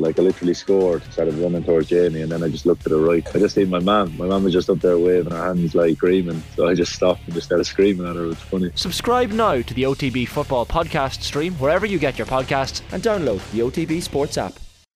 [0.00, 2.96] like I literally scored, started running towards Jamie, and then I just looked to the
[2.96, 3.26] right.
[3.34, 4.16] I just seen my mum.
[4.16, 6.42] My mum was just up there waving her hands like screaming.
[6.56, 8.24] So I just stopped and just started screaming at her.
[8.24, 8.70] It was funny.
[8.74, 13.48] Subscribe now to the OTB Football Podcast stream wherever you get your podcasts and download
[13.52, 14.54] the OTB Sports app.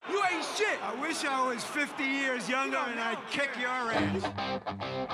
[0.08, 0.82] You ain't shit.
[0.82, 5.13] I wish I was 50 years younger and I'd kick your ass.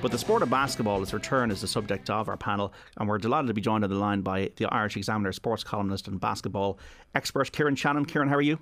[0.00, 3.18] But the sport of basketball, its return, is the subject of our panel, and we're
[3.18, 6.78] delighted to be joined on the line by the Irish Examiner sports columnist and basketball
[7.16, 8.04] expert, Kieran Shannon.
[8.04, 8.60] Kieran, how are you?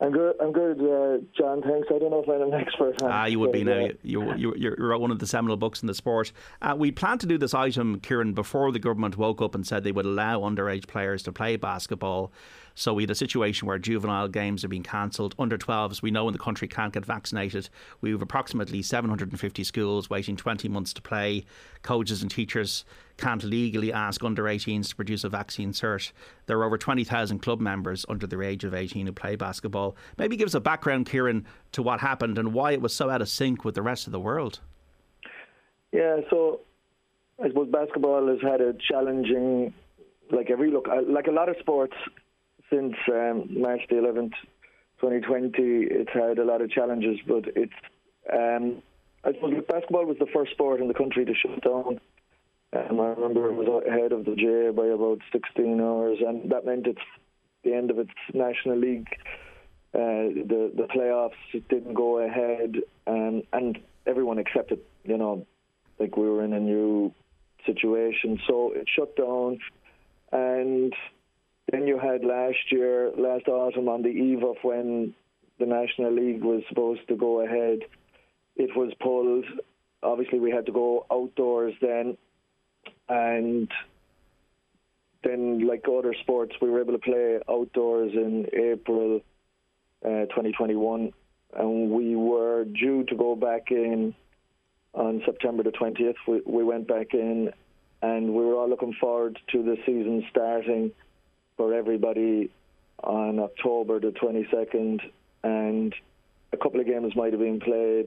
[0.00, 0.36] I'm good.
[0.40, 1.62] I'm good, uh, John.
[1.62, 1.88] Thanks.
[1.90, 2.96] I don't know if I'm an expert.
[3.02, 3.88] Ah, you would be now.
[4.02, 6.30] You, you, you wrote one of the seminal books in the sport.
[6.62, 9.82] Uh, we planned to do this item, Kieran, before the government woke up and said
[9.82, 12.30] they would allow underage players to play basketball.
[12.78, 15.34] So we had a situation where juvenile games are being cancelled.
[15.36, 17.68] Under 12s, we know in the country can't get vaccinated.
[18.02, 21.44] We have approximately 750 schools waiting 20 months to play.
[21.82, 22.84] Coaches and teachers
[23.16, 26.12] can't legally ask under 18s to produce a vaccine cert.
[26.46, 29.96] There are over 20,000 club members under the age of 18 who play basketball.
[30.16, 33.20] Maybe give us a background, Kieran, to what happened and why it was so out
[33.20, 34.60] of sync with the rest of the world.
[35.90, 36.60] Yeah, so
[37.42, 39.74] I suppose basketball has had a challenging,
[40.30, 41.96] like every look, uh, like a lot of sports,
[42.70, 44.32] since um, March the 11th,
[45.00, 47.72] 2020, it's had a lot of challenges, but it's.
[48.32, 48.82] Um,
[49.24, 52.00] I suppose basketball was the first sport in the country to shut down.
[52.72, 56.64] Um, I remember it was ahead of the J by about 16 hours, and that
[56.64, 57.00] meant it's
[57.64, 59.08] the end of its National League.
[59.94, 65.46] Uh, the the playoffs didn't go ahead, um, and everyone accepted, you know,
[65.98, 67.12] like we were in a new
[67.64, 68.38] situation.
[68.46, 69.58] So it shut down,
[70.30, 70.92] and
[71.70, 75.14] then you had last year, last autumn, on the eve of when
[75.58, 77.80] the National League was supposed to go ahead,
[78.56, 79.44] it was pulled.
[80.02, 82.16] Obviously, we had to go outdoors then,
[83.08, 83.70] and
[85.22, 89.20] then, like other sports, we were able to play outdoors in April
[90.04, 91.12] uh, 2021,
[91.56, 94.14] and we were due to go back in
[94.94, 96.14] on September the 20th.
[96.26, 97.52] We, we went back in,
[98.00, 100.92] and we were all looking forward to the season starting
[101.58, 102.50] for everybody
[103.02, 105.00] on October the 22nd,
[105.44, 105.94] and
[106.52, 108.06] a couple of games might have been played.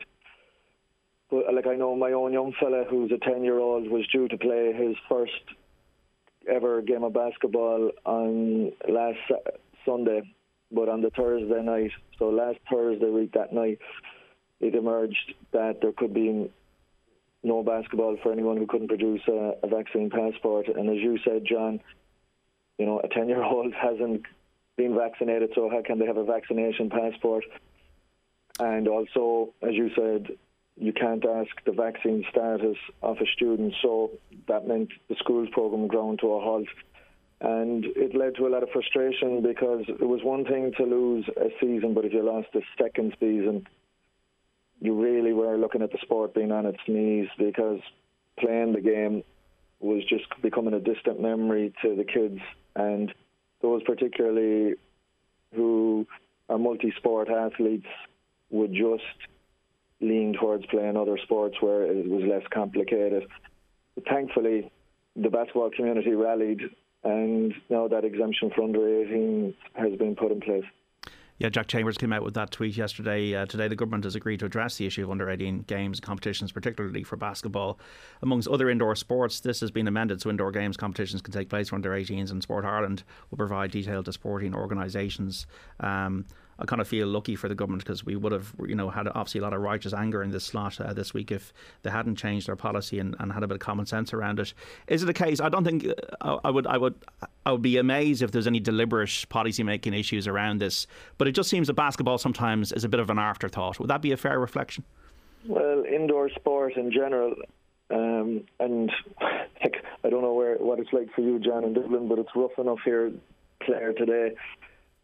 [1.29, 4.27] But like I know, my own young fella, who's a 10 year old, was due
[4.27, 5.31] to play his first
[6.49, 9.19] ever game of basketball on last
[9.85, 10.21] Sunday,
[10.71, 11.91] but on the Thursday night.
[12.17, 13.79] So last Thursday week that night,
[14.59, 16.49] it emerged that there could be
[17.43, 20.67] no basketball for anyone who couldn't produce a, a vaccine passport.
[20.67, 21.79] And as you said, John,
[22.81, 24.23] you know, a 10 year old hasn't
[24.75, 27.43] been vaccinated, so how can they have a vaccination passport?
[28.59, 30.35] And also, as you said,
[30.77, 34.11] you can't ask the vaccine status of a student, so
[34.47, 36.67] that meant the schools program ground to a halt.
[37.39, 41.25] And it led to a lot of frustration because it was one thing to lose
[41.37, 43.67] a season, but if you lost a second season,
[44.79, 47.79] you really were looking at the sport being on its knees because
[48.39, 49.23] playing the game
[49.81, 52.39] was just becoming a distant memory to the kids
[52.75, 53.13] and
[53.61, 54.75] those particularly
[55.55, 56.05] who
[56.49, 57.87] are multi-sport athletes
[58.49, 59.03] would just
[60.01, 63.23] lean towards playing other sports where it was less complicated.
[63.95, 64.71] But thankfully,
[65.15, 66.61] the basketball community rallied,
[67.03, 70.63] and now that exemption for under 18 has been put in place.
[71.41, 73.33] Yeah, Jack Chambers came out with that tweet yesterday.
[73.33, 76.05] Uh, today, the government has agreed to address the issue of under 18 games and
[76.05, 77.79] competitions, particularly for basketball.
[78.21, 81.69] Amongst other indoor sports, this has been amended so indoor games competitions can take place
[81.69, 83.01] for under 18s, and Sport Ireland
[83.31, 85.47] will provide detail to sporting organisations.
[85.79, 86.27] Um,
[86.59, 89.07] I kind of feel lucky for the government because we would have, you know, had
[89.07, 91.53] obviously a lot of righteous anger in this slot uh, this week if
[91.83, 94.53] they hadn't changed their policy and, and, had a bit of common sense around it.
[94.87, 95.39] Is it a case?
[95.39, 95.87] I don't think
[96.21, 96.67] uh, I would.
[96.67, 96.95] I would.
[97.45, 100.85] I would be amazed if there's any deliberate policy making issues around this.
[101.17, 103.79] But it just seems that basketball sometimes is a bit of an afterthought.
[103.79, 104.83] Would that be a fair reflection?
[105.47, 107.33] Well, indoor sport in general,
[107.89, 108.91] um, and
[109.63, 112.29] like, I don't know where what it's like for you, John, in Dublin, but it's
[112.35, 113.11] rough enough here,
[113.63, 114.35] Clare today,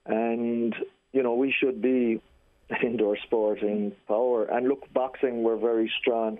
[0.06, 0.76] and
[1.14, 2.22] you know, we should be
[2.84, 4.46] indoor sport in power.
[4.46, 6.40] And look, boxing, we're very strong,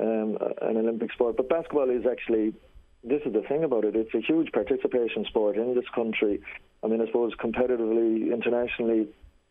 [0.00, 1.36] um, an Olympic sport.
[1.36, 2.54] But basketball is actually,
[3.02, 6.40] this is the thing about it, it's a huge participation sport in this country.
[6.82, 9.08] I mean, I suppose competitively, internationally,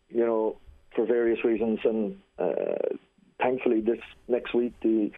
[0.10, 0.58] you know,
[0.96, 2.96] for various reasons, and uh,
[3.40, 5.12] thankfully, this next week the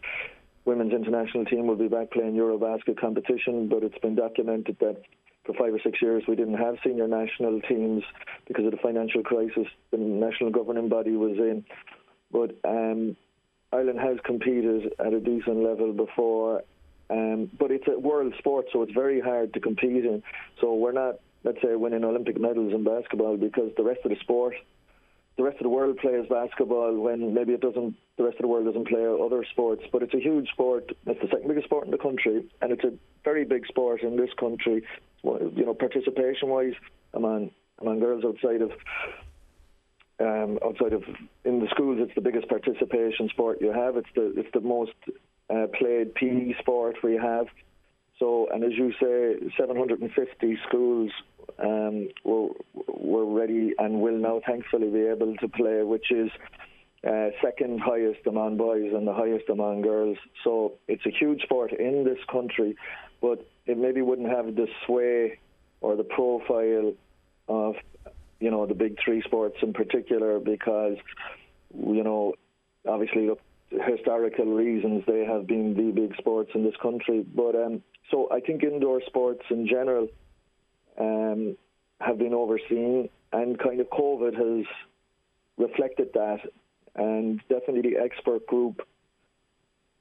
[0.64, 3.68] women's international team will be back playing Eurobasket competition.
[3.68, 5.02] But it's been documented that
[5.52, 8.02] for five or six years we didn't have senior national teams
[8.46, 11.64] because of the financial crisis the national governing body was in.
[12.30, 13.16] But um,
[13.72, 16.62] Ireland has competed at a decent level before,
[17.08, 20.22] um, but it's a world sport, so it's very hard to compete in.
[20.60, 24.16] So we're not, let's say, winning Olympic medals in basketball because the rest of the
[24.20, 24.54] sport,
[25.36, 27.96] the rest of the world plays basketball when maybe it doesn't.
[28.16, 30.90] The rest of the world doesn't play other sports, but it's a huge sport.
[31.06, 32.92] It's the second biggest sport in the country, and it's a
[33.24, 34.84] very big sport in this country.
[35.22, 36.74] You know, participation-wise,
[37.14, 37.50] among
[37.80, 38.70] among girls outside of
[40.20, 41.02] um, outside of
[41.44, 43.96] in the schools, it's the biggest participation sport you have.
[43.96, 44.92] It's the it's the most
[45.48, 47.46] uh, played PE sport we have.
[48.18, 51.10] So, and as you say, 750 schools
[51.58, 52.48] um, were
[52.86, 56.30] were ready and will now, thankfully, be able to play, which is
[57.06, 60.18] uh, second highest among boys and the highest among girls.
[60.44, 62.76] So it's a huge sport in this country,
[63.22, 65.38] but it maybe wouldn't have the sway
[65.80, 66.92] or the profile
[67.48, 67.74] of
[68.40, 70.96] you know the big three sports in particular because
[71.74, 72.34] you know
[72.88, 73.40] obviously look
[73.86, 77.22] historical reasons they have been the big sports in this country.
[77.22, 80.08] But um so I think indoor sports in general
[80.98, 81.56] um
[82.00, 84.66] have been overseen and kind of COVID has
[85.56, 86.40] reflected that.
[86.96, 88.86] And definitely the expert group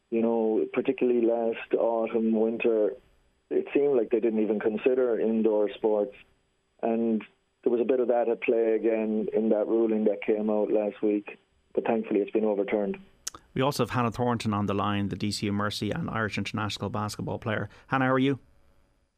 [0.10, 2.94] you know particularly last autumn winter
[3.50, 6.16] it seemed like they didn't even consider indoor sports
[6.82, 7.24] and
[7.64, 10.72] there was a bit of that at play again in that ruling that came out
[10.72, 11.38] last week,
[11.74, 12.98] but thankfully it's been overturned.
[13.54, 17.40] We also have Hannah Thornton on the line, the DCU Mercy and Irish international basketball
[17.40, 17.70] player.
[17.88, 18.40] Hannah, how are you?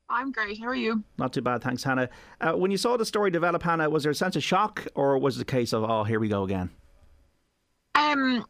[0.09, 0.59] I'm great.
[0.59, 1.03] How are you?
[1.17, 2.09] Not too bad, thanks, Hannah.
[2.41, 5.17] Uh, when you saw the story develop, Hannah, was there a sense of shock, or
[5.17, 6.69] was it a case of, oh, here we go again?
[7.95, 8.45] Um,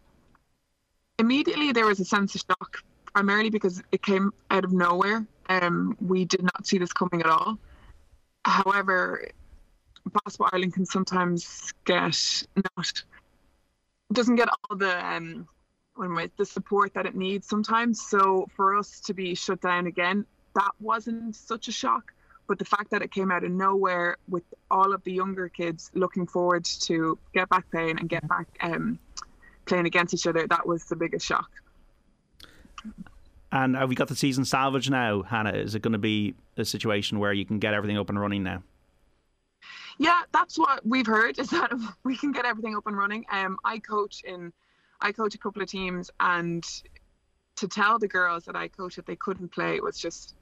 [1.20, 2.84] immediately there was a sense of shock,
[3.14, 5.26] primarily because it came out of nowhere.
[5.52, 7.58] Um, we did not see this coming at all.
[8.46, 9.28] However,
[10.06, 13.04] Basketball Ireland can sometimes get not
[14.14, 15.48] doesn't get all the um
[16.38, 18.02] the support that it needs sometimes.
[18.02, 20.26] So for us to be shut down again,
[20.56, 22.14] that wasn't such a shock.
[22.48, 25.92] But the fact that it came out of nowhere with all of the younger kids
[25.94, 29.00] looking forward to get back playing and get back um,
[29.66, 31.50] playing against each other, that was the biggest shock.
[33.52, 35.52] And have we got the season salvaged now, Hannah?
[35.52, 38.44] Is it going to be a situation where you can get everything up and running
[38.44, 38.64] now?
[39.98, 41.72] Yeah, that's what we've heard is that
[42.04, 43.26] we can get everything up and running.
[43.30, 44.54] Um, I coach in,
[45.02, 46.64] I coach a couple of teams, and
[47.58, 50.36] to tell the girls that I coach that they couldn't play was just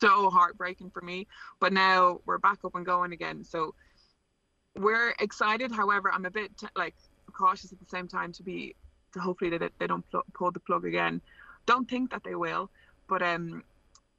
[0.00, 1.28] so heartbreaking for me.
[1.60, 3.74] But now we're back up and going again, so
[4.76, 5.70] we're excited.
[5.70, 6.94] However, I'm a bit like
[7.32, 8.74] cautious at the same time to be
[9.12, 11.20] to hopefully that they don't pl- pull the plug again.
[11.66, 12.70] Don't think that they will,
[13.08, 13.62] but um,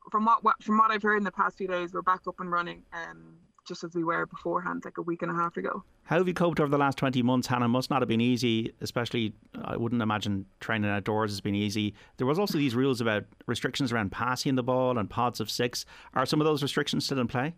[0.10, 2.40] from what, what from what I've heard in the past few days, we're back up
[2.40, 2.84] and running.
[2.94, 5.84] Um, just as we were beforehand, like a week and a half ago.
[6.04, 7.68] How have you coped over the last 20 months, Hannah?
[7.68, 9.34] Must not have been easy, especially,
[9.64, 11.94] I wouldn't imagine training outdoors has been easy.
[12.18, 15.86] There was also these rules about restrictions around passing the ball and pods of six.
[16.16, 17.54] Are some of those restrictions still in play?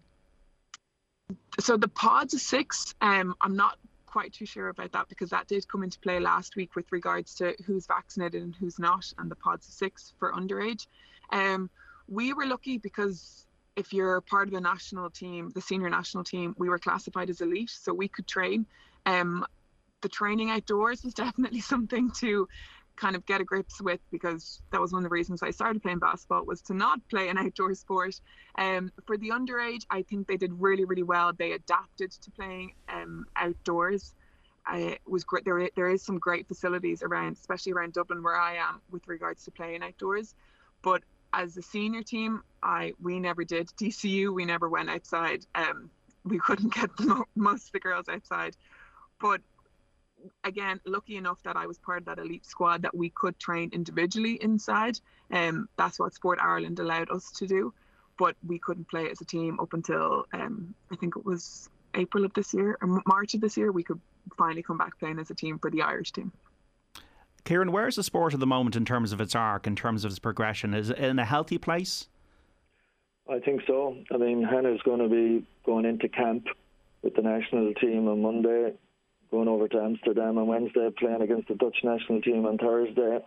[1.59, 3.79] So the pods of six, um, I'm not
[4.13, 7.33] quite too sure about that because that did come into play last week with regards
[7.33, 10.85] to who's vaccinated and who's not, and the pods of six for underage.
[11.31, 11.67] Um,
[12.07, 16.53] we were lucky because if you're part of the national team, the senior national team,
[16.59, 18.67] we were classified as elite, so we could train.
[19.07, 19.47] Um,
[20.01, 22.47] the training outdoors was definitely something to
[22.95, 25.81] kind of get a grips with because that was one of the reasons I started
[25.81, 28.19] playing basketball was to not play an outdoor sport.
[28.57, 31.33] Um, for the underage, I think they did really, really well.
[31.33, 34.13] They adapted to playing um, outdoors.
[34.65, 35.43] I was great.
[35.43, 39.43] There, there is some great facilities around, especially around Dublin where I am, with regards
[39.45, 40.35] to playing outdoors.
[40.81, 44.33] But as a senior team, I we never did DCU.
[44.33, 45.45] We never went outside.
[45.55, 45.89] Um,
[46.23, 48.55] we couldn't get the, most of the girls outside,
[49.19, 49.41] but
[50.43, 53.69] again, lucky enough that I was part of that elite squad that we could train
[53.73, 54.99] individually inside.
[55.31, 57.73] Um, that's what Sport Ireland allowed us to do,
[58.17, 62.25] but we couldn't play as a team up until um, I think it was April
[62.25, 63.71] of this year or March of this year.
[63.71, 63.99] We could
[64.37, 66.31] finally come back playing as a team for the Irish team.
[67.45, 70.11] Kieran, where's the sport at the moment in terms of its arc, in terms of
[70.11, 70.73] its progression?
[70.73, 72.07] Is it in a healthy place?
[73.29, 73.97] I think so.
[74.13, 76.45] I mean, Hannah's going to be going into camp
[77.01, 78.73] with the national team on Monday,
[79.33, 83.17] going over to Amsterdam on Wednesday, playing against the Dutch national team on Thursday,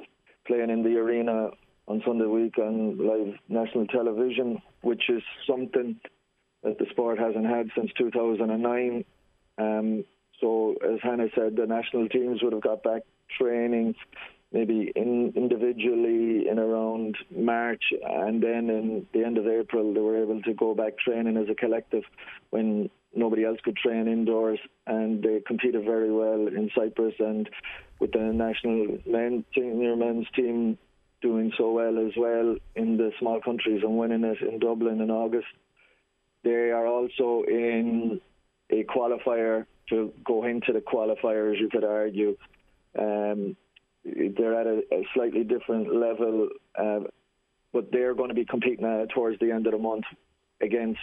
[0.47, 1.49] playing in the arena
[1.89, 5.21] on Sunday week on live national television, which is
[5.51, 5.99] something
[6.63, 9.05] that the sport hasn't had since 2009.
[9.59, 10.05] Um,
[10.41, 13.03] so, as Hannah said, the national teams would have got back
[13.37, 13.97] training
[14.53, 20.23] maybe in, individually in around March, and then in the end of April they were
[20.23, 22.05] able to go back training as a collective
[22.51, 27.49] when nobody else could train indoors, and they competed very well in Cyprus and
[27.99, 30.78] with the national men senior men's team
[31.23, 35.11] doing so well as well in the small countries and winning it in Dublin in
[35.11, 35.46] August.
[36.44, 38.20] They are also in
[38.70, 42.37] a qualifier to go into the qualifiers, you could argue.
[42.99, 43.56] Um,
[44.04, 47.00] they're at a, a, slightly different level, uh,
[47.73, 50.04] but they're going to be competing uh, towards the end of the month
[50.61, 51.00] against,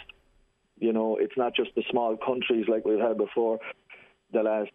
[0.78, 3.58] you know, it's not just the small countries like we've had before
[4.32, 4.70] the last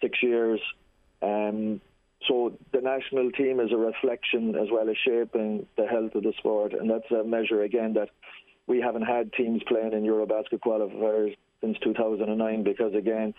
[0.00, 0.60] six years.
[1.22, 1.80] Um,
[2.28, 6.32] so the national team is a reflection as well as shaping the health of the
[6.38, 8.10] sport, and that's a measure again that
[8.66, 13.34] we haven't had teams playing in Eurobasket qualifiers since 2009 because again,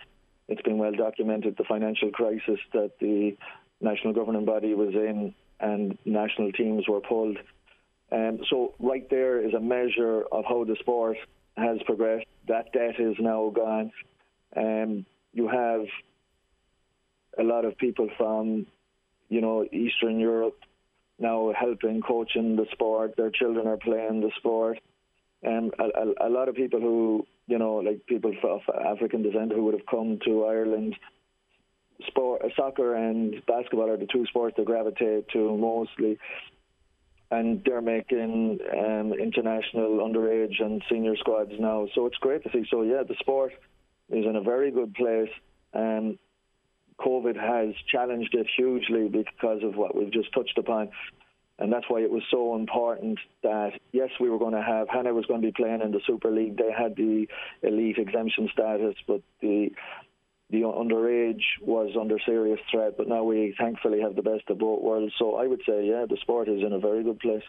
[0.48, 3.36] it's been well documented the financial crisis that the
[3.80, 7.38] national governing body was in and national teams were pulled.
[8.12, 11.16] Um, so right there is a measure of how the sport
[11.56, 12.26] has progressed.
[12.48, 13.92] That debt is now gone.
[14.56, 15.86] Um, you have
[17.38, 18.66] a lot of people from,
[19.28, 20.58] you know, Eastern Europe
[21.18, 23.16] now helping coaching the sport.
[23.16, 24.78] Their children are playing the sport.
[25.42, 29.22] And um, a, a, a lot of people who, you know, like people of African
[29.22, 30.96] descent who would have come to Ireland
[32.06, 36.18] sport, soccer and basketball are the two sports they gravitate to mostly,
[37.30, 41.86] and they're making um, international underage and senior squads now.
[41.94, 42.64] So it's great to see.
[42.70, 43.52] So yeah, the sport
[44.10, 45.30] is in a very good place.
[45.72, 46.18] and
[46.98, 50.88] COVID has challenged it hugely because of what we've just touched upon.
[51.58, 55.14] And that's why it was so important that, yes, we were going to have, Hannah
[55.14, 56.58] was going to be playing in the Super League.
[56.58, 57.26] They had the
[57.62, 59.70] elite exemption status, but the
[60.50, 64.80] the underage was under serious threat, but now we thankfully have the best of both
[64.80, 65.12] worlds.
[65.18, 67.42] So I would say, yeah, the sport is in a very good place.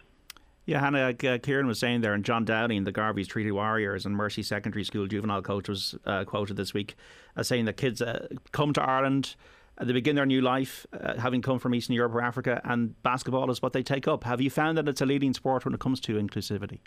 [0.66, 4.14] Yeah, Hannah, uh, Kieran was saying there, and John Downing, the Garvey's Tralee Warriors and
[4.14, 6.94] Mercy Secondary School juvenile coach, was uh, quoted this week
[7.36, 9.36] as saying that kids uh, come to Ireland,
[9.78, 13.00] uh, they begin their new life uh, having come from Eastern Europe or Africa, and
[13.02, 14.24] basketball is what they take up.
[14.24, 16.80] Have you found that it's a leading sport when it comes to inclusivity?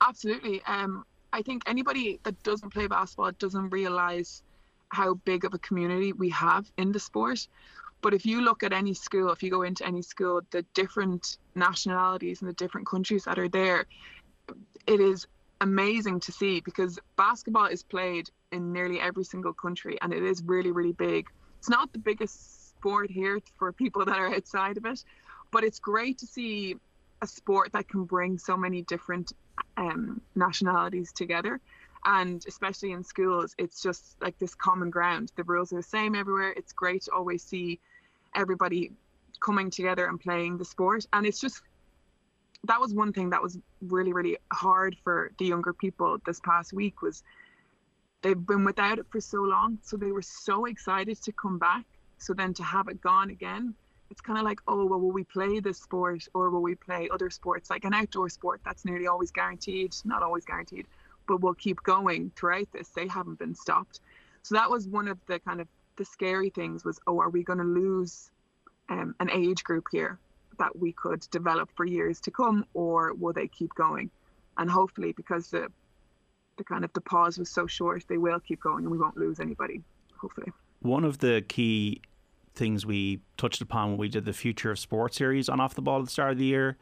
[0.00, 0.62] Absolutely.
[0.66, 4.44] Um, I think anybody that doesn't play basketball doesn't realise
[4.94, 7.46] how big of a community we have in the sport.
[8.00, 11.38] But if you look at any school, if you go into any school, the different
[11.54, 13.86] nationalities and the different countries that are there,
[14.86, 15.26] it is
[15.60, 20.42] amazing to see because basketball is played in nearly every single country and it is
[20.44, 21.26] really, really big.
[21.58, 25.02] It's not the biggest sport here for people that are outside of it,
[25.50, 26.76] but it's great to see
[27.22, 29.32] a sport that can bring so many different
[29.78, 31.60] um, nationalities together
[32.04, 35.32] and especially in schools it's just like this common ground.
[35.36, 36.52] The rules are the same everywhere.
[36.56, 37.80] It's great to always see
[38.34, 38.90] everybody
[39.40, 41.06] coming together and playing the sport.
[41.12, 41.62] And it's just
[42.64, 46.72] that was one thing that was really really hard for the younger people this past
[46.72, 47.22] week was
[48.22, 49.78] they've been without it for so long.
[49.82, 51.84] So they were so excited to come back.
[52.18, 53.74] So then to have it gone again
[54.10, 57.08] it's kind of like oh well will we play this sport or will we play
[57.12, 57.70] other sports?
[57.70, 60.86] Like an outdoor sport that's nearly always guaranteed not always guaranteed
[61.26, 62.88] but we'll keep going throughout this.
[62.88, 64.00] They haven't been stopped.
[64.42, 67.42] So that was one of the kind of the scary things was, oh, are we
[67.42, 68.30] going to lose
[68.88, 70.18] um, an age group here
[70.58, 74.10] that we could develop for years to come, or will they keep going?
[74.58, 75.68] And hopefully, because the
[76.56, 79.16] the kind of the pause was so short, they will keep going, and we won't
[79.16, 79.82] lose anybody.
[80.16, 80.52] Hopefully.
[80.80, 82.00] One of the key
[82.54, 85.82] things we touched upon when we did the Future of Sport series on Off the
[85.82, 86.76] Ball at the start of the year,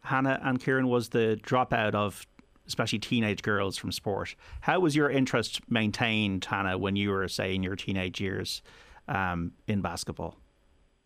[0.00, 2.26] Hannah and Kieran, was the dropout of
[2.66, 4.34] especially teenage girls from sport.
[4.60, 8.62] How was your interest maintained, Hannah, when you were, say, in your teenage years
[9.08, 10.36] um, in basketball?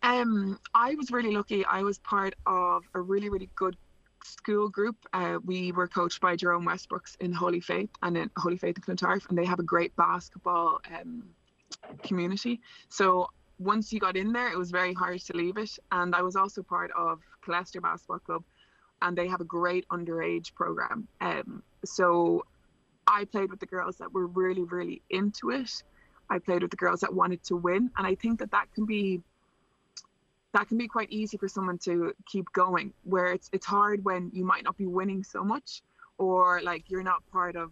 [0.01, 1.65] Um, I was really lucky.
[1.65, 3.75] I was part of a really, really good
[4.23, 4.95] school group.
[5.13, 8.83] Uh, we were coached by Jerome Westbrooks in Holy Faith and in Holy Faith in
[8.83, 11.23] Clontarf, and they have a great basketball um,
[12.03, 12.61] community.
[12.87, 15.77] So once you got in there, it was very hard to leave it.
[15.91, 18.43] And I was also part of Killester Basketball Club,
[19.01, 21.07] and they have a great underage program.
[21.21, 22.45] Um, so
[23.07, 25.83] I played with the girls that were really, really into it.
[26.29, 28.85] I played with the girls that wanted to win, and I think that that can
[28.85, 29.21] be
[30.51, 32.93] that can be quite easy for someone to keep going.
[33.03, 35.81] Where it's it's hard when you might not be winning so much,
[36.17, 37.71] or like you're not part of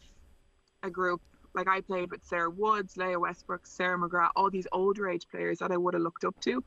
[0.84, 1.22] a group.
[1.53, 5.60] Like I played with Sarah Woods, Leah Westbrook, Sarah McGrath, all these older age players
[5.60, 6.63] that I would have looked up to.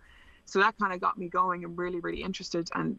[0.47, 2.69] So that kind of got me going and really, really interested.
[2.75, 2.99] And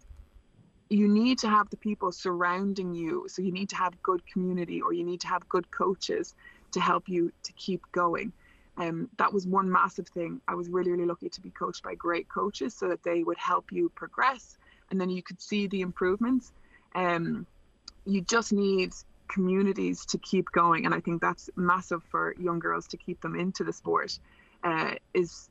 [0.91, 3.25] you need to have the people surrounding you.
[3.29, 6.35] So you need to have good community or you need to have good coaches
[6.73, 8.33] to help you to keep going.
[8.77, 10.41] Um, that was one massive thing.
[10.49, 13.37] I was really, really lucky to be coached by great coaches so that they would
[13.37, 14.57] help you progress
[14.89, 16.51] and then you could see the improvements.
[16.93, 17.47] Um,
[18.05, 18.91] you just need
[19.29, 20.85] communities to keep going.
[20.85, 24.19] And I think that's massive for young girls to keep them into the sport.
[24.61, 25.49] Uh, is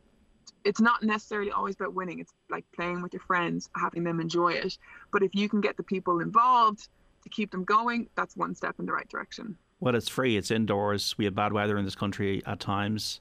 [0.65, 2.19] it's not necessarily always about winning.
[2.19, 4.79] It's like playing with your friends, having them enjoy it.
[5.13, 6.89] But if you can get the people involved
[7.23, 9.57] to keep them going, that's one step in the right direction.
[9.81, 10.37] Well, it's free.
[10.37, 11.15] It's indoors.
[11.17, 13.21] We have bad weather in this country at times.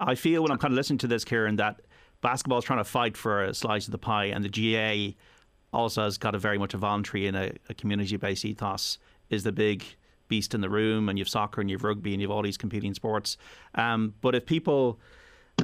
[0.00, 1.80] I feel when I'm kind of listening to this, Kieran, that
[2.20, 5.16] basketball is trying to fight for a slice of the pie, and the GAA
[5.72, 8.98] also has got a very much a voluntary and a, a community-based ethos.
[9.28, 9.84] Is the big
[10.26, 12.94] beast in the room, and you've soccer and you've rugby and you've all these competing
[12.94, 13.36] sports.
[13.74, 14.98] Um, but if people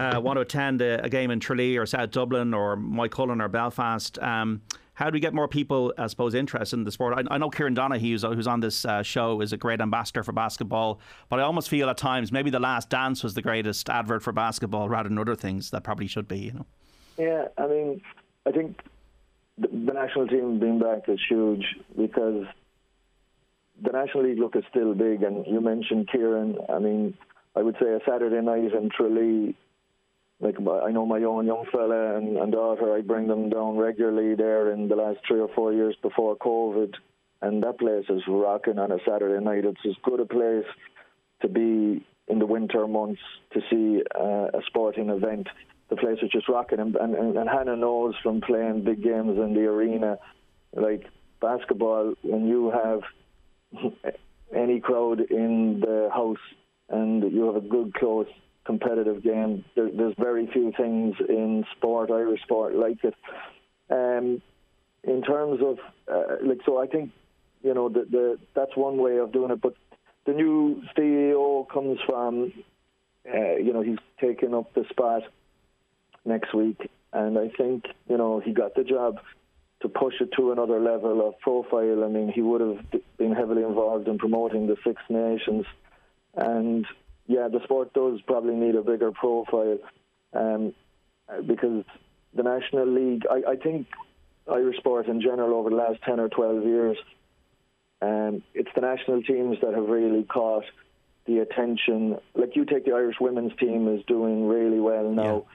[0.00, 3.48] uh, want to attend a, a, game in Tralee or South Dublin or Moycullen or
[3.48, 4.62] Belfast, um,
[4.94, 7.18] how do we get more people, I suppose, interested in the sport?
[7.18, 10.22] I, I know Kieran Donaghy, who's, who's on this uh, show, is a great ambassador
[10.22, 13.90] for basketball, but I almost feel at times maybe The Last Dance was the greatest
[13.90, 16.66] advert for basketball rather than other things that probably should be, you know?
[17.18, 18.00] Yeah, I mean,
[18.46, 18.80] I think
[19.58, 21.64] the, the national team being back is huge
[21.96, 22.46] because
[23.82, 26.56] the National League look is still big, and you mentioned Kieran.
[26.68, 27.14] I mean,
[27.54, 29.54] I would say a Saturday night in Tralee
[30.40, 34.34] like I know my own young fella and, and daughter, I bring them down regularly
[34.34, 36.94] there in the last three or four years before COVID,
[37.40, 39.64] and that place is rocking on a Saturday night.
[39.64, 40.66] It's as good a place
[41.40, 43.20] to be in the winter months
[43.52, 45.48] to see uh, a sporting event.
[45.88, 49.54] The place is just rocking, and, and, and Hannah knows from playing big games in
[49.54, 50.18] the arena,
[50.74, 51.06] like
[51.40, 53.00] basketball, when you have
[54.54, 56.36] any crowd in the house
[56.88, 58.26] and you have a good close
[58.66, 59.64] competitive game.
[59.74, 63.14] There, there's very few things in sport, Irish sport, like it.
[63.88, 64.42] Um,
[65.04, 65.78] in terms of
[66.12, 67.12] uh, like, so I think
[67.62, 69.60] you know the, the that's one way of doing it.
[69.60, 69.74] But
[70.26, 72.52] the new CEO comes from,
[73.32, 75.22] uh, you know, he's taking up the spot
[76.24, 79.20] next week, and I think you know he got the job
[79.82, 82.02] to push it to another level of profile.
[82.04, 82.84] I mean, he would have
[83.18, 85.66] been heavily involved in promoting the Six Nations,
[86.34, 86.86] and
[87.26, 89.78] yeah, the sport does probably need a bigger profile
[90.32, 90.72] um,
[91.46, 91.84] because
[92.34, 93.86] the National League, I, I, think
[94.50, 96.96] Irish sport in general over the last 10 or 12 years,
[98.02, 100.64] um, it's the national teams that have really caught
[101.26, 102.18] the attention.
[102.34, 105.46] Like you take the Irish women's team is doing really well now.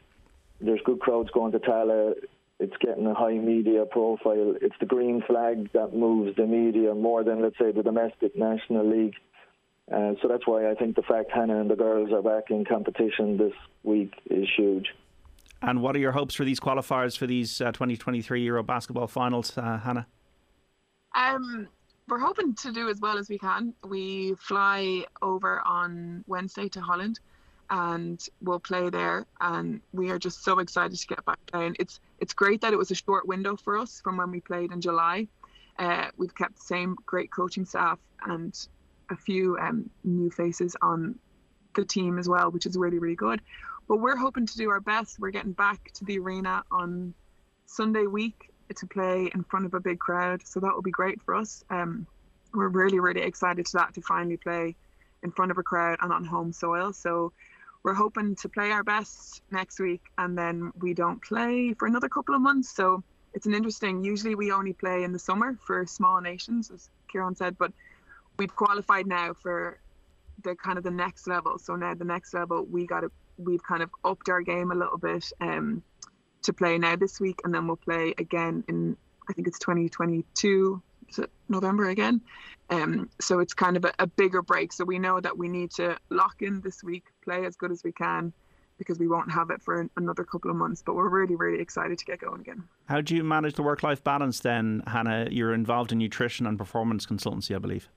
[0.60, 0.68] Yeah.
[0.68, 2.16] There's good crowds going to Tallaght.
[2.60, 4.56] It's getting a high media profile.
[4.62, 8.88] It's the green flag that moves the media more than, let's say, the domestic National
[8.88, 9.16] League.
[9.92, 12.64] Uh, so that's why I think the fact Hannah and the girls are back in
[12.64, 14.88] competition this week is huge.
[15.62, 19.58] And what are your hopes for these qualifiers for these uh, 2023 Euro basketball finals,
[19.58, 20.08] uh, Hannah?
[21.14, 21.68] Um,
[22.08, 23.74] we're hoping to do as well as we can.
[23.88, 27.20] We fly over on Wednesday to Holland
[27.70, 31.76] and we'll play there and we are just so excited to get back playing.
[31.80, 34.72] It's it's great that it was a short window for us from when we played
[34.72, 35.28] in July.
[35.80, 38.68] Uh, we've kept the same great coaching staff and
[39.12, 41.20] a few um, new faces on
[41.76, 43.42] the team as well, which is really, really good.
[43.88, 45.20] But we're hoping to do our best.
[45.20, 47.14] We're getting back to the arena on
[47.66, 50.46] Sunday week to play in front of a big crowd.
[50.48, 51.64] So that will be great for us.
[51.70, 52.08] Um,
[52.54, 54.76] we're really, really excited to that to finally play
[55.24, 56.94] in front of a crowd and on home soil.
[56.94, 57.34] So
[57.84, 62.10] we're hoping to play our best next week and then we don't play for another
[62.10, 62.74] couple of months.
[62.76, 66.90] So it's an interesting, usually we only play in the summer for small nations, as
[67.12, 67.72] Kieran said, but
[68.42, 69.78] we've qualified now for
[70.42, 71.60] the kind of the next level.
[71.60, 74.76] So now the next level, we got to we've kind of upped our game a
[74.76, 75.84] little bit um,
[76.42, 78.98] to play now this week, and then we'll play again in
[79.30, 80.82] I think it's 2022
[81.50, 82.20] November again.
[82.72, 84.74] Um, so it's kind of a, a bigger break.
[84.74, 87.84] So we know that we need to lock in this week, play as good as
[87.84, 88.34] we can,
[88.80, 90.82] because we won't have it for another couple of months.
[90.84, 92.64] But we're really, really excited to get going again.
[92.86, 95.28] How do you manage the work life balance then, Hannah?
[95.30, 97.88] You're involved in nutrition and performance consultancy, I believe.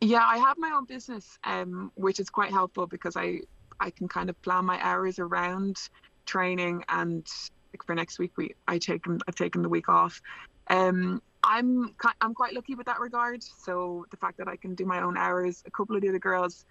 [0.00, 3.40] Yeah, I have my own business, um, which is quite helpful because I
[3.80, 5.76] I can kind of plan my hours around
[6.24, 7.26] training and
[7.72, 10.20] like for next week we I taken I've taken the week off.
[10.68, 13.42] Um, I'm I'm quite lucky with that regard.
[13.42, 15.62] So the fact that I can do my own hours.
[15.66, 16.66] A couple of the other girls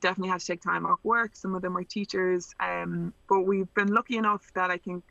[0.00, 1.34] definitely have to take time off work.
[1.34, 2.54] Some of them are teachers.
[2.60, 5.02] Um, but we've been lucky enough that I think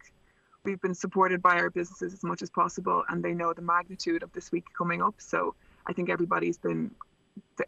[0.64, 4.24] we've been supported by our businesses as much as possible, and they know the magnitude
[4.24, 5.16] of this week coming up.
[5.18, 5.56] So
[5.88, 6.92] I think everybody's been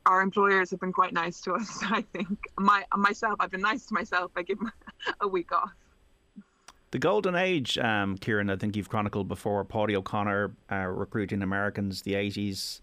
[0.06, 1.80] our employers have been quite nice to us.
[1.84, 4.32] I think my myself, I've been nice to myself.
[4.36, 4.60] I give
[5.22, 5.72] a week off.
[6.92, 9.64] The golden age, um, Kieran, I think you've chronicled before.
[9.64, 12.82] Paddy O'Connor uh, recruiting Americans, the 80s,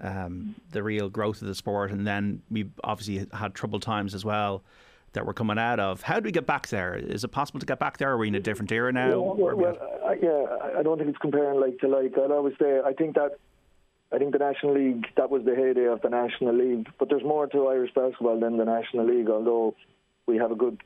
[0.00, 4.24] um, the real growth of the sport, and then we obviously had troubled times as
[4.24, 4.62] well
[5.12, 6.02] that we're coming out of.
[6.02, 6.94] How do we get back there?
[6.94, 8.12] Is it possible to get back there?
[8.12, 9.20] Are we in a different era now?
[9.20, 12.16] Well, well, I, yeah, I don't think it's comparing like to like.
[12.16, 13.38] I'd always say I think that
[14.12, 17.24] I think the National League that was the heyday of the National League, but there's
[17.24, 19.28] more to Irish basketball than the National League.
[19.28, 19.74] Although
[20.26, 20.80] we have a good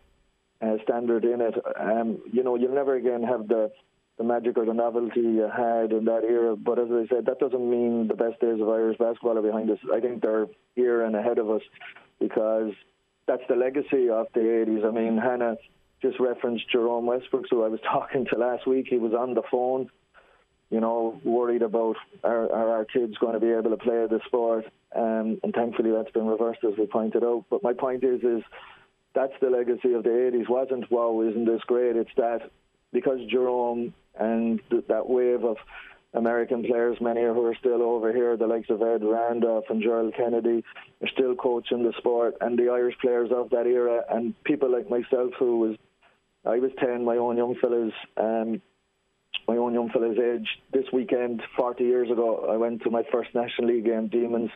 [0.60, 3.70] uh, standard in it, um, you know, you'll never again have the
[4.18, 6.56] the magic or the novelty you had in that era.
[6.56, 9.70] But as I said, that doesn't mean the best days of Irish basketball are behind
[9.70, 9.78] us.
[9.92, 11.62] I think they're here and ahead of us
[12.20, 12.72] because
[13.26, 14.84] that's the legacy of the 80s.
[14.84, 15.56] I mean, Hannah
[16.02, 18.86] just referenced Jerome Westbrook, who I was talking to last week.
[18.88, 19.88] He was on the phone,
[20.72, 24.20] you know, worried about are, are our kids going to be able to play the
[24.24, 24.64] sport.
[24.96, 27.44] Um, and thankfully, that's been reversed, as we pointed out.
[27.50, 28.42] But my point is, is
[29.14, 30.48] that's the legacy of the 80s.
[30.48, 31.96] Wasn't wow, isn't this great?
[31.96, 32.50] It's that
[32.90, 35.58] because Jerome and th- that wave of
[36.14, 40.14] American players, many who are still over here, the likes of Ed Randolph and Gerald
[40.16, 40.64] Kennedy,
[41.02, 44.88] are still coaching the sport, and the Irish players of that era, and people like
[44.88, 45.76] myself who was,
[46.46, 48.62] I was 10, my own young fellas, um,
[49.48, 50.48] my own young fella's age.
[50.72, 54.50] This weekend, 40 years ago, I went to my first National League game, Demons,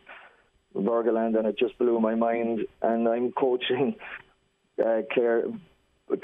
[0.75, 2.61] Bergaland, and it just blew my mind.
[2.83, 3.97] And I'm coaching
[4.85, 5.45] uh, Clare,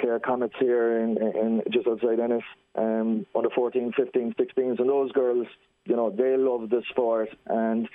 [0.01, 2.45] Clare Comets here in, in just outside Ennis
[2.75, 5.47] um, under 14, 15, 16s, and those girls,
[5.85, 7.89] you know, they love the sport, and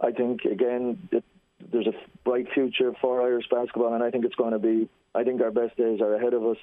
[0.00, 1.24] I think again it,
[1.72, 1.92] there's a
[2.24, 4.88] bright future for Irish basketball, and I think it's going to be.
[5.14, 6.56] I think our best days are ahead of us.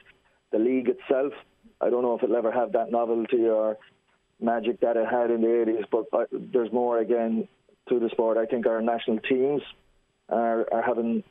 [0.52, 1.34] The league itself,
[1.82, 3.78] I don't know if it'll ever have that novelty or
[4.40, 7.48] magic that it had in the 80s, but uh, there's more again
[7.90, 8.38] to the sport.
[8.38, 9.62] I think our national teams
[10.30, 11.24] are, are having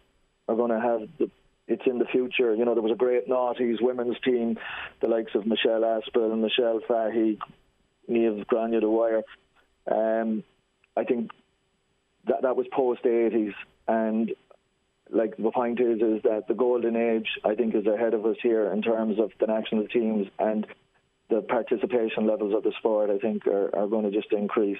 [0.48, 1.30] are going to have the
[1.68, 2.54] it's in the future.
[2.54, 4.58] You know, there was a great noughties women's team,
[5.02, 7.38] the likes of Michelle Aspel and Michelle Fahy,
[8.08, 9.22] Niamh Grania Dwyer.
[9.90, 10.42] Um,
[10.96, 11.30] I think
[12.26, 13.52] that that was post eighties,
[13.86, 14.32] and
[15.10, 18.36] like the point is, is that the golden age I think is ahead of us
[18.42, 20.66] here in terms of the national teams and
[21.30, 23.10] the participation levels of the sport.
[23.10, 24.78] I think are, are going to just increase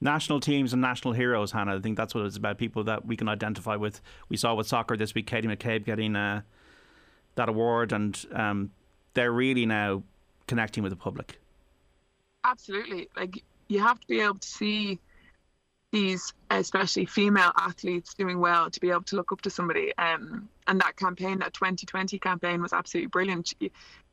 [0.00, 1.76] national teams and national heroes, Hannah.
[1.76, 2.58] I think that's what it's about.
[2.58, 4.00] People that we can identify with.
[4.28, 6.42] We saw with soccer this week, Katie McCabe getting uh,
[7.34, 8.70] that award, and um,
[9.14, 10.02] they're really now
[10.46, 11.40] connecting with the public.
[12.44, 14.98] Absolutely, like you have to be able to see
[15.90, 19.92] these, especially female athletes, doing well to be able to look up to somebody.
[19.96, 23.54] Um, and that campaign, that 2020 campaign, was absolutely brilliant.
[23.58, 23.70] You,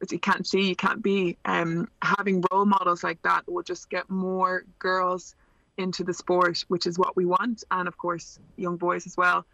[0.10, 1.38] you can't see, you can't be.
[1.46, 5.36] Um, having role models like that will just get more girls
[5.78, 9.46] into the sport, which is what we want, and of course, young boys as well.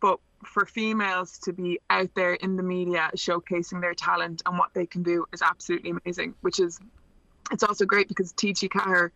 [0.00, 4.72] But for females to be out there in the media showcasing their talent and what
[4.72, 6.80] they can do is absolutely amazing, which is
[7.52, 9.10] it's also great because TG Ceathair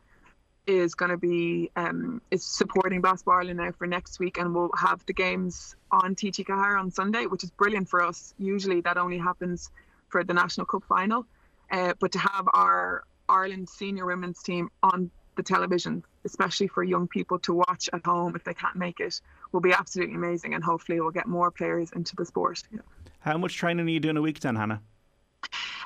[0.67, 4.71] is going to be um, is supporting Basketball Ireland now for next week, and we'll
[4.77, 8.35] have the games on TG Ceathair on Sunday, which is brilliant for us.
[8.39, 9.71] Usually that only happens
[10.09, 11.27] for the National Cup final,
[11.71, 17.09] uh, but to have our Ireland senior women's team on the television, especially for young
[17.09, 19.21] people to watch at home if they can't make it,
[19.53, 20.55] will be absolutely amazing.
[20.55, 22.63] And hopefully, we'll get more players into the sport.
[22.73, 22.81] Yeah.
[23.21, 24.81] How much training are you doing a week then, Hannah?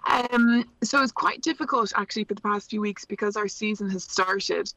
[0.09, 4.05] Um, so it's quite difficult actually for the past few weeks because our season has
[4.05, 4.73] started.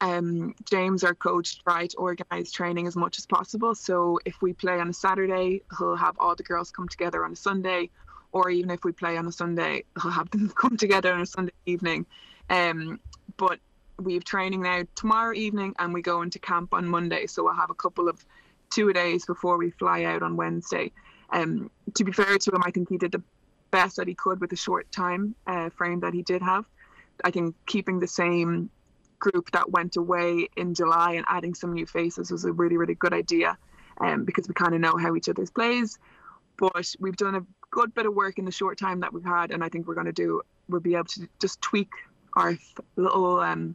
[0.00, 3.74] Um, James, our coach, try to organise training as much as possible.
[3.74, 7.32] So if we play on a Saturday, he'll have all the girls come together on
[7.32, 7.90] a Sunday,
[8.32, 11.26] or even if we play on a Sunday, he'll have them come together on a
[11.26, 12.06] Sunday evening.
[12.50, 13.00] Um,
[13.36, 13.60] but
[13.98, 17.26] we have training now tomorrow evening and we go into camp on Monday.
[17.26, 18.24] So we'll have a couple of
[18.70, 20.90] two days before we fly out on Wednesday.
[21.30, 23.22] Um, to be fair to him, I think he did the
[23.74, 26.64] best that he could with the short time uh, frame that he did have.
[27.24, 28.70] I think keeping the same
[29.18, 32.94] group that went away in July and adding some new faces was a really, really
[32.94, 33.58] good idea
[34.00, 35.98] um, because we kind of know how each other's plays.
[36.56, 39.50] But we've done a good bit of work in the short time that we've had,
[39.50, 41.90] and I think we're going to do, we'll be able to just tweak
[42.34, 42.56] our
[42.94, 43.74] little um,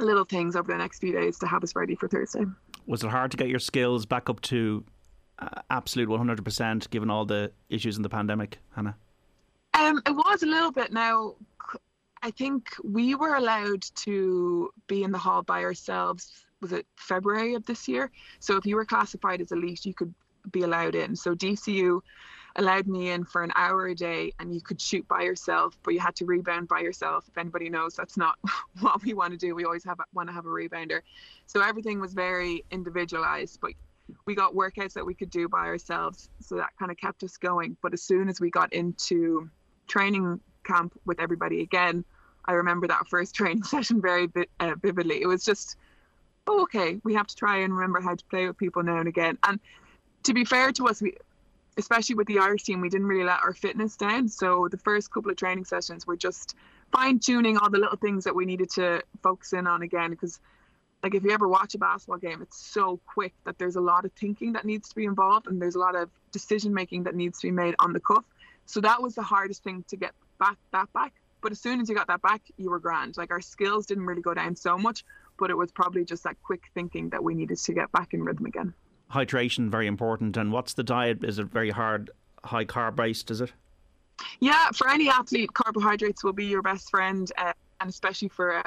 [0.00, 2.44] little things over the next few days to have us ready for Thursday.
[2.86, 4.84] Was it hard to get your skills back up to
[5.38, 8.96] uh, absolute 100% given all the issues in the pandemic, Hannah?
[9.76, 10.92] Um, it was a little bit.
[10.92, 11.34] Now,
[12.22, 16.46] I think we were allowed to be in the hall by ourselves.
[16.62, 18.10] Was it February of this year?
[18.40, 20.14] So if you were classified as elite, you could
[20.50, 21.14] be allowed in.
[21.14, 22.00] So DCU
[22.56, 25.92] allowed me in for an hour a day and you could shoot by yourself but
[25.92, 28.38] you had to rebound by yourself if anybody knows that's not
[28.80, 31.00] what we want to do we always have want to have a rebounder
[31.46, 33.72] so everything was very individualized but
[34.24, 37.36] we got workouts that we could do by ourselves so that kind of kept us
[37.36, 39.50] going but as soon as we got into
[39.86, 42.04] training camp with everybody again.
[42.44, 44.28] I remember that first training session very
[44.60, 45.22] uh, vividly.
[45.22, 45.76] It was just,
[46.46, 49.08] oh, okay, we have to try and remember how to play with people now and
[49.08, 49.38] again.
[49.42, 49.60] And
[50.24, 51.14] to be fair to us, we,
[51.76, 54.28] especially with the Irish team, we didn't really let our fitness down.
[54.28, 56.56] So the first couple of training sessions were just
[56.92, 60.10] fine tuning all the little things that we needed to focus in on again.
[60.10, 60.40] Because,
[61.02, 64.04] like, if you ever watch a basketball game, it's so quick that there's a lot
[64.04, 67.14] of thinking that needs to be involved and there's a lot of decision making that
[67.14, 68.24] needs to be made on the cuff.
[68.66, 71.14] So that was the hardest thing to get back that back.
[71.40, 73.16] But as soon as you got that back, you were grand.
[73.16, 75.04] Like our skills didn't really go down so much,
[75.38, 78.22] but it was probably just that quick thinking that we needed to get back in
[78.22, 78.74] rhythm again.
[79.12, 80.36] Hydration very important.
[80.36, 81.22] And what's the diet?
[81.22, 82.10] Is it very hard,
[82.44, 83.30] high carb based?
[83.30, 83.52] Is it?
[84.40, 88.64] Yeah, for any athlete, carbohydrates will be your best friend, uh, and especially for a,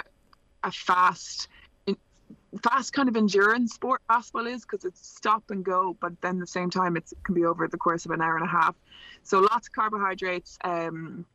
[0.64, 1.48] a fast
[2.64, 6.42] fast kind of endurance sport basketball is because it's stop and go, but then at
[6.42, 8.76] the same time it can be over the course of an hour and a half.
[9.24, 11.26] So lots of carbohydrates um,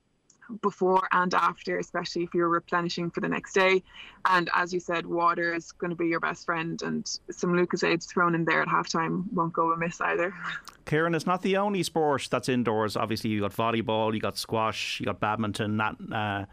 [0.63, 3.83] before and after, especially if you're replenishing for the next day.
[4.27, 8.09] And as you said, water is going to be your best friend, and some Lucozades
[8.09, 10.35] thrown in there at halftime won't go amiss either.
[10.87, 12.97] Kieran, it's not the only sport that's indoors.
[12.97, 15.79] Obviously, you got volleyball, you got squash, you got badminton.
[15.79, 16.45] That uh,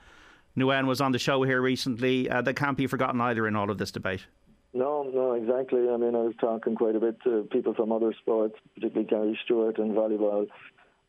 [0.58, 2.30] Nguyen was on the show here recently.
[2.30, 4.26] Uh, that can't be forgotten either in all of this debate.
[4.74, 5.90] No, no, exactly.
[5.90, 9.40] I mean, I was talking quite a bit to people from other sports, particularly Gary
[9.44, 10.48] Stewart and volleyball,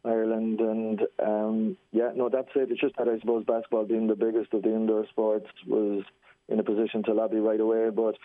[0.05, 2.73] Ireland, and um, yeah, no, that's it.
[2.73, 6.03] It's just that I suppose basketball, being the biggest of the indoor sports, was
[6.49, 7.91] in a position to lobby right away.
[7.91, 8.17] But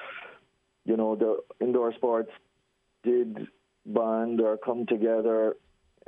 [0.85, 2.31] you know, the indoor sports
[3.03, 3.47] did
[3.85, 5.55] bond or come together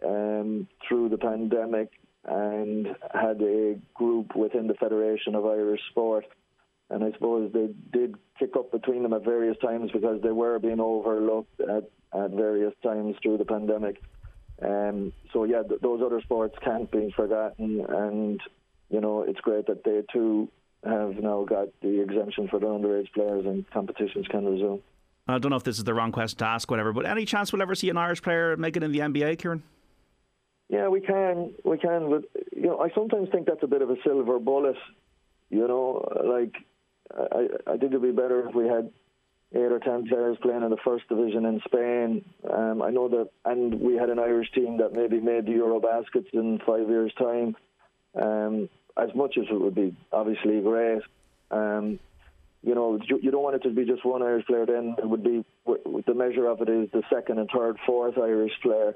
[0.03, 1.91] um, through the pandemic
[2.25, 6.25] and had a group within the Federation of Irish Sport
[6.89, 10.60] and I suppose they did kick up between them at various times because they were
[10.60, 14.02] being overlooked at, at various times through the pandemic.
[14.62, 18.41] Um, so yeah, th- those other sports can't be forgotten, and
[18.89, 20.49] you know it's great that they too
[20.84, 24.82] have now got the exemption for the underage players and competitions can resume.
[25.28, 27.54] I don't know if this is the wrong question to ask, whatever, but any chance
[27.54, 29.62] we'll ever see an Irish player make it in the NBA, Kieran?
[30.69, 32.23] Yeah, we can, we can, but
[32.56, 34.78] you know, I sometimes think that's a bit of a silver bullet.
[35.49, 36.56] You know, like
[37.17, 38.91] I, I think it'd be better if we had
[39.54, 42.26] eight or ten players playing in the first division in Spain.
[42.52, 45.80] Um, I know that, and we had an Irish team that maybe made the Euro
[45.80, 47.56] baskets in five years' time.
[48.15, 51.02] Um, as much as it would be obviously great,
[51.52, 52.00] um,
[52.62, 54.65] you know, you, you don't want it to be just one Irish player.
[54.65, 58.52] Then it would be the measure of it is the second and third, fourth Irish
[58.62, 58.93] player.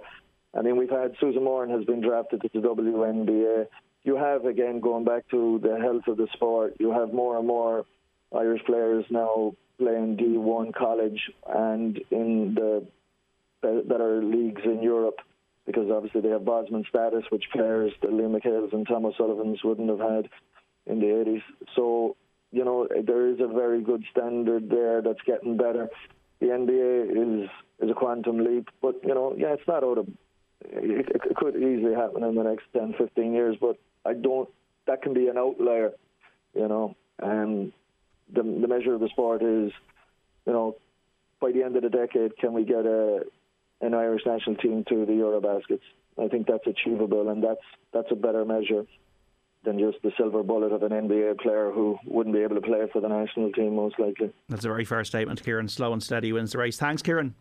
[0.56, 3.68] I mean, we've had Susan Moran has been drafted to the WNBA.
[4.04, 6.76] You have again going back to the health of the sport.
[6.80, 7.86] You have more and more
[8.36, 12.86] Irish players now playing D1 college and in the
[13.62, 15.20] better leagues in Europe
[15.66, 19.90] because obviously they have Bosman status, which players, the Liam McHale's and Tom O'Sullivan's wouldn't
[19.90, 20.30] have had
[20.86, 21.42] in the 80s.
[21.76, 22.18] So,
[22.52, 25.90] you know, there is a very good standard there that's getting better.
[26.40, 30.08] The NBA is is a quantum leap, but, you know, yeah, it's not out of.
[30.66, 34.50] It, it could easily happen in the next 10, 15 years, but I don't.
[34.88, 35.92] That can be an outlier,
[36.54, 36.96] you know.
[37.20, 37.72] And
[38.32, 39.72] the, the measure of the sport is,
[40.46, 40.78] you know,
[41.42, 43.24] by the end of the decade, can we get a
[43.82, 45.82] an Irish national team to the Eurobaskets?
[46.18, 48.86] I think that's achievable, and that's that's a better measure
[49.64, 52.82] than just the silver bullet of an NBA player who wouldn't be able to play
[52.92, 54.32] for the national team, most likely.
[54.50, 55.70] That's a very fair statement, Kieran.
[55.70, 56.78] Slow and steady wins the race.
[56.78, 57.34] Thanks, Kieran.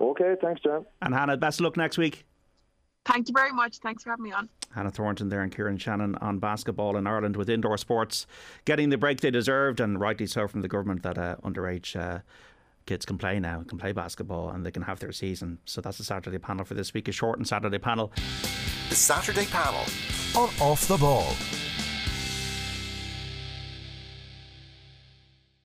[0.00, 0.84] Okay, thanks, John.
[1.02, 2.24] And Hannah, best of luck next week.
[3.08, 3.78] Thank you very much.
[3.78, 4.50] Thanks for having me on.
[4.74, 8.26] Hannah Thornton there and Kieran Shannon on basketball in Ireland with indoor sports
[8.66, 12.20] getting the break they deserved and rightly so from the government that uh, underage uh,
[12.84, 15.58] kids can play now, can play basketball and they can have their season.
[15.64, 18.12] So that's the Saturday panel for this week, a shortened Saturday panel.
[18.90, 19.86] The Saturday panel
[20.36, 21.34] on Off the Ball.